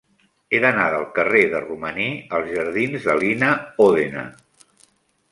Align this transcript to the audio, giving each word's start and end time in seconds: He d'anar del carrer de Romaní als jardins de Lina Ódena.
He 0.51 0.59
d'anar 0.61 0.85
del 0.93 1.03
carrer 1.17 1.41
de 1.51 1.59
Romaní 1.65 2.07
als 2.37 2.49
jardins 2.53 3.05
de 3.11 3.15
Lina 3.25 3.51
Ódena. 3.87 4.25